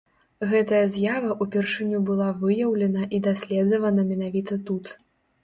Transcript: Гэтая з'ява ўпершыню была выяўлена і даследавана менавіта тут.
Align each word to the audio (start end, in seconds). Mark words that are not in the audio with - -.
Гэтая 0.51 0.77
з'ява 0.93 1.35
ўпершыню 1.45 1.99
была 2.07 2.29
выяўлена 2.41 3.03
і 3.19 3.21
даследавана 3.27 4.09
менавіта 4.11 4.61
тут. 4.73 4.85